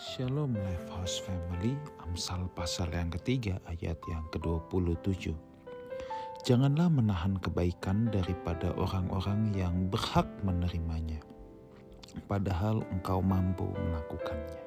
Shalom 0.00 0.56
Life 0.56 0.88
House 0.96 1.20
Family, 1.28 1.76
Amsal 2.00 2.48
pasal 2.56 2.88
yang 2.88 3.12
ketiga 3.12 3.60
ayat 3.68 4.00
yang 4.08 4.24
ke-27. 4.32 5.36
Janganlah 6.40 6.88
menahan 6.88 7.36
kebaikan 7.36 8.08
daripada 8.08 8.72
orang-orang 8.80 9.52
yang 9.52 9.92
berhak 9.92 10.24
menerimanya, 10.40 11.20
padahal 12.24 12.80
engkau 12.88 13.20
mampu 13.20 13.68
melakukannya. 13.76 14.64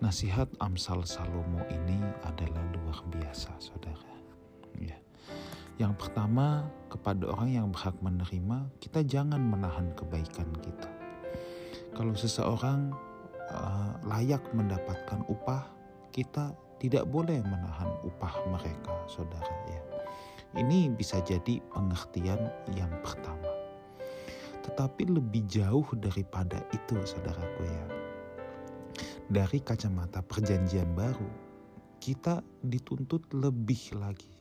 Nasihat 0.00 0.48
Amsal 0.64 1.04
Salomo 1.04 1.60
ini 1.68 2.00
adalah 2.24 2.64
luar 2.72 2.96
biasa, 3.12 3.52
saudara. 3.60 4.16
Ya. 4.80 4.96
Yang 5.76 5.92
pertama, 6.08 6.64
kepada 6.88 7.36
orang 7.36 7.52
yang 7.52 7.68
berhak 7.68 8.00
menerima, 8.00 8.64
kita 8.80 9.04
jangan 9.04 9.44
menahan 9.44 9.92
kebaikan 9.92 10.48
kita. 10.64 10.88
Kalau 11.92 12.16
seseorang 12.16 12.96
uh, 13.52 13.92
layak 14.06 14.42
mendapatkan 14.54 15.22
upah, 15.30 15.66
kita 16.10 16.54
tidak 16.82 17.08
boleh 17.08 17.40
menahan 17.40 17.90
upah 18.04 18.34
mereka, 18.52 18.94
saudara 19.08 19.54
ya. 19.68 19.80
Ini 20.56 20.92
bisa 20.92 21.20
jadi 21.20 21.60
pengertian 21.72 22.40
yang 22.76 22.92
pertama. 23.04 23.48
Tetapi 24.64 25.08
lebih 25.12 25.44
jauh 25.46 25.86
daripada 25.96 26.58
itu, 26.72 26.96
saudaraku 27.04 27.62
ya. 27.64 27.84
Dari 29.26 29.58
kacamata 29.60 30.22
perjanjian 30.22 30.90
baru, 30.96 31.28
kita 31.98 32.40
dituntut 32.62 33.26
lebih 33.34 33.98
lagi 33.98 34.35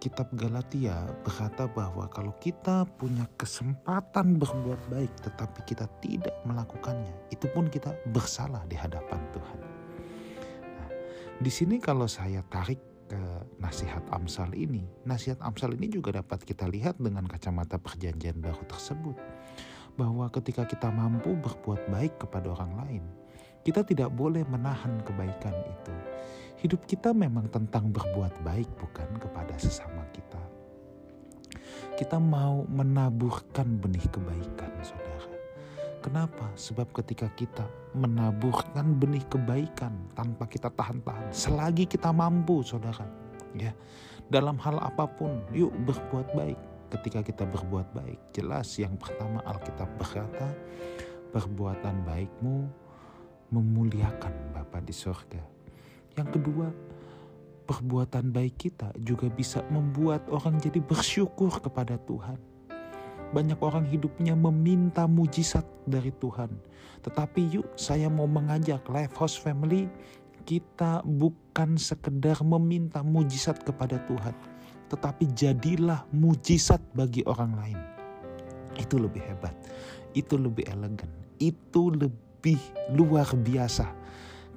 kitab 0.00 0.32
Galatia 0.32 1.04
berkata 1.20 1.68
bahwa 1.68 2.08
kalau 2.08 2.32
kita 2.40 2.88
punya 2.96 3.28
kesempatan 3.36 4.40
berbuat 4.40 4.80
baik 4.88 5.12
tetapi 5.20 5.60
kita 5.68 5.84
tidak 6.00 6.32
melakukannya, 6.48 7.12
itu 7.28 7.44
pun 7.52 7.68
kita 7.68 7.92
bersalah 8.08 8.64
di 8.64 8.80
hadapan 8.80 9.20
Tuhan. 9.36 9.60
Nah, 10.80 10.88
di 11.36 11.52
sini 11.52 11.76
kalau 11.76 12.08
saya 12.08 12.40
tarik 12.48 12.80
ke 13.12 13.22
nasihat 13.60 14.00
Amsal 14.08 14.56
ini, 14.56 14.88
nasihat 15.04 15.36
Amsal 15.44 15.76
ini 15.76 15.92
juga 15.92 16.16
dapat 16.16 16.48
kita 16.48 16.64
lihat 16.64 16.96
dengan 16.96 17.28
kacamata 17.28 17.76
perjanjian 17.76 18.40
baru 18.40 18.64
tersebut. 18.64 19.20
Bahwa 20.00 20.32
ketika 20.32 20.64
kita 20.64 20.88
mampu 20.88 21.36
berbuat 21.36 21.92
baik 21.92 22.24
kepada 22.24 22.56
orang 22.56 22.72
lain, 22.86 23.04
kita 23.60 23.84
tidak 23.84 24.10
boleh 24.12 24.44
menahan 24.48 25.00
kebaikan 25.04 25.52
itu. 25.52 25.94
Hidup 26.60 26.84
kita 26.84 27.16
memang 27.16 27.48
tentang 27.48 27.88
berbuat 27.88 28.44
baik, 28.44 28.68
bukan 28.76 29.08
kepada 29.16 29.56
sesama 29.56 30.04
kita. 30.12 30.40
Kita 31.96 32.20
mau 32.20 32.64
menaburkan 32.68 33.80
benih 33.80 34.04
kebaikan, 34.08 34.72
saudara. 34.84 35.36
Kenapa? 36.00 36.48
Sebab 36.56 36.88
ketika 36.96 37.28
kita 37.36 37.64
menaburkan 37.92 38.96
benih 38.96 39.24
kebaikan 39.28 39.92
tanpa 40.16 40.48
kita 40.48 40.72
tahan-tahan, 40.72 41.28
selagi 41.28 41.84
kita 41.84 42.08
mampu, 42.08 42.64
saudara, 42.64 43.04
ya, 43.52 43.72
dalam 44.32 44.56
hal 44.64 44.80
apa 44.80 45.04
pun, 45.04 45.44
yuk 45.52 45.72
berbuat 45.84 46.32
baik. 46.32 46.60
Ketika 46.90 47.20
kita 47.22 47.44
berbuat 47.46 47.92
baik, 47.92 48.18
jelas 48.34 48.80
yang 48.80 48.96
pertama 48.96 49.44
Alkitab 49.44 49.86
berkata, 50.00 50.48
perbuatan 51.30 52.02
baikmu 52.02 52.66
memuliakan 53.50 54.54
Bapa 54.54 54.78
di 54.82 54.94
sorga. 54.94 55.42
Yang 56.18 56.38
kedua, 56.38 56.66
perbuatan 57.70 58.34
baik 58.34 58.66
kita 58.66 58.90
juga 58.98 59.30
bisa 59.30 59.62
membuat 59.70 60.26
orang 60.30 60.58
jadi 60.58 60.82
bersyukur 60.82 61.54
kepada 61.62 61.98
Tuhan. 62.02 62.38
Banyak 63.30 63.62
orang 63.62 63.86
hidupnya 63.86 64.34
meminta 64.34 65.06
mujizat 65.06 65.62
dari 65.86 66.10
Tuhan. 66.18 66.50
Tetapi 67.06 67.40
yuk 67.54 67.70
saya 67.78 68.10
mau 68.10 68.26
mengajak 68.26 68.82
Life 68.90 69.14
House 69.14 69.38
Family, 69.38 69.86
kita 70.42 71.06
bukan 71.06 71.78
sekedar 71.78 72.42
meminta 72.42 73.06
mujizat 73.06 73.62
kepada 73.62 74.02
Tuhan. 74.10 74.34
Tetapi 74.90 75.30
jadilah 75.30 76.02
mujizat 76.10 76.82
bagi 76.90 77.22
orang 77.22 77.54
lain. 77.54 77.78
Itu 78.74 78.98
lebih 78.98 79.22
hebat, 79.22 79.54
itu 80.18 80.34
lebih 80.34 80.66
elegan, 80.66 81.06
itu 81.38 81.94
lebih 81.94 82.29
lebih 82.40 82.56
luar 82.96 83.28
biasa 83.36 83.92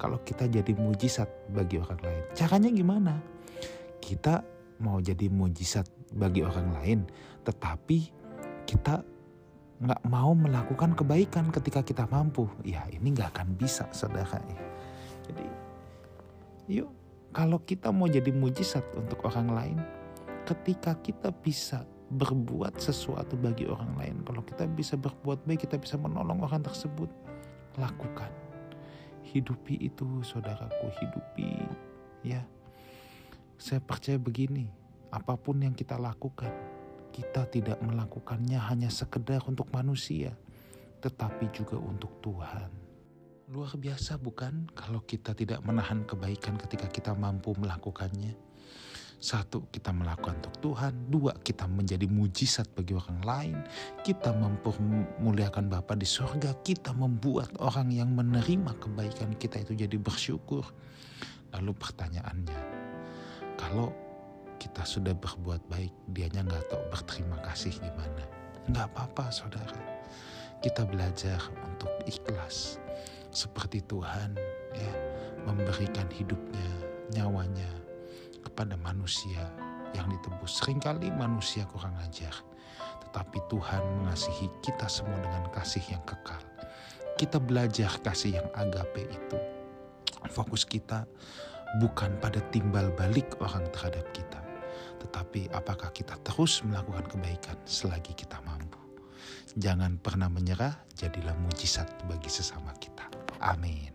kalau 0.00 0.16
kita 0.24 0.48
jadi 0.48 0.72
mujizat 0.72 1.28
bagi 1.52 1.76
orang 1.76 2.00
lain. 2.00 2.24
Caranya 2.32 2.72
gimana? 2.72 3.20
Kita 4.00 4.40
mau 4.80 5.04
jadi 5.04 5.28
mujizat 5.28 5.84
bagi 6.16 6.40
orang 6.40 6.80
lain, 6.80 7.04
tetapi 7.44 8.08
kita 8.64 9.04
nggak 9.84 10.00
mau 10.08 10.32
melakukan 10.32 10.96
kebaikan 10.96 11.52
ketika 11.52 11.84
kita 11.84 12.08
mampu. 12.08 12.48
Ya 12.64 12.88
ini 12.88 13.12
nggak 13.12 13.36
akan 13.36 13.52
bisa 13.52 13.84
saudara. 13.92 14.40
Jadi 15.28 15.44
yuk 16.64 16.88
kalau 17.36 17.60
kita 17.68 17.92
mau 17.92 18.08
jadi 18.08 18.32
mujizat 18.32 18.96
untuk 18.96 19.28
orang 19.28 19.48
lain, 19.52 19.78
ketika 20.48 20.96
kita 21.04 21.28
bisa 21.36 21.84
berbuat 22.08 22.80
sesuatu 22.80 23.36
bagi 23.36 23.68
orang 23.68 23.92
lain, 24.00 24.16
kalau 24.24 24.40
kita 24.40 24.64
bisa 24.72 24.96
berbuat 24.96 25.44
baik, 25.44 25.68
kita 25.68 25.76
bisa 25.76 26.00
menolong 26.00 26.40
orang 26.48 26.64
tersebut 26.64 27.12
lakukan. 27.78 28.30
Hidupi 29.24 29.80
itu 29.82 30.22
saudaraku, 30.22 30.90
hidupi 31.00 31.50
ya. 32.22 32.42
Saya 33.58 33.78
percaya 33.78 34.18
begini, 34.18 34.66
apa 35.14 35.38
pun 35.38 35.62
yang 35.62 35.74
kita 35.74 35.94
lakukan, 35.94 36.50
kita 37.14 37.46
tidak 37.46 37.78
melakukannya 37.78 38.58
hanya 38.58 38.90
sekedar 38.90 39.42
untuk 39.46 39.70
manusia, 39.70 40.34
tetapi 40.98 41.50
juga 41.54 41.78
untuk 41.78 42.18
Tuhan. 42.18 42.70
Luar 43.54 43.76
biasa 43.78 44.18
bukan 44.18 44.66
kalau 44.74 45.04
kita 45.06 45.36
tidak 45.36 45.62
menahan 45.62 46.02
kebaikan 46.02 46.58
ketika 46.58 46.90
kita 46.90 47.12
mampu 47.14 47.54
melakukannya. 47.54 48.34
Satu, 49.24 49.64
kita 49.72 49.88
melakukan 49.88 50.36
untuk 50.44 50.56
Tuhan. 50.60 51.08
Dua, 51.08 51.32
kita 51.40 51.64
menjadi 51.64 52.04
mujizat 52.04 52.68
bagi 52.76 52.92
orang 52.92 53.24
lain. 53.24 53.56
Kita 54.04 54.36
mempermuliakan 54.36 55.72
Bapa 55.72 55.96
di 55.96 56.04
sorga. 56.04 56.52
Kita 56.60 56.92
membuat 56.92 57.48
orang 57.56 57.88
yang 57.88 58.12
menerima 58.12 58.76
kebaikan 58.76 59.32
kita 59.40 59.64
itu 59.64 59.72
jadi 59.80 59.96
bersyukur. 59.96 60.68
Lalu 61.56 61.72
pertanyaannya, 61.72 62.60
kalau 63.56 63.96
kita 64.60 64.84
sudah 64.84 65.16
berbuat 65.16 65.72
baik, 65.72 66.12
dianya 66.12 66.44
nggak 66.44 66.68
tahu 66.68 66.84
berterima 66.92 67.40
kasih 67.48 67.72
gimana. 67.80 68.28
Nggak 68.68 68.92
apa-apa 68.92 69.32
saudara. 69.32 69.80
Kita 70.60 70.84
belajar 70.84 71.40
untuk 71.64 71.88
ikhlas. 72.04 72.76
Seperti 73.32 73.80
Tuhan 73.88 74.36
ya 74.76 74.92
memberikan 75.48 76.12
hidupnya, 76.12 76.68
nyawanya 77.16 77.73
kepada 78.54 78.78
manusia 78.78 79.50
yang 79.98 80.06
ditebus. 80.06 80.62
Seringkali 80.62 81.10
manusia 81.10 81.66
kurang 81.66 81.98
ajar, 82.06 82.30
tetapi 83.02 83.42
Tuhan 83.50 83.82
mengasihi 83.98 84.46
kita 84.62 84.86
semua 84.86 85.18
dengan 85.18 85.50
kasih 85.50 85.82
yang 85.90 86.02
kekal. 86.06 86.38
Kita 87.18 87.42
belajar 87.42 87.90
kasih 88.06 88.38
yang 88.38 88.48
agape 88.54 89.10
itu. 89.10 89.38
Fokus 90.30 90.62
kita 90.62 91.02
bukan 91.82 92.14
pada 92.22 92.38
timbal 92.54 92.94
balik 92.94 93.34
orang 93.42 93.66
terhadap 93.74 94.06
kita, 94.14 94.38
tetapi 95.02 95.50
apakah 95.50 95.90
kita 95.90 96.14
terus 96.22 96.62
melakukan 96.62 97.10
kebaikan 97.10 97.58
selagi 97.66 98.14
kita 98.14 98.38
mampu. 98.46 98.78
Jangan 99.58 99.98
pernah 99.98 100.30
menyerah, 100.30 100.74
jadilah 100.94 101.34
mujizat 101.42 101.86
bagi 102.06 102.30
sesama 102.30 102.74
kita. 102.78 103.06
Amin. 103.42 103.93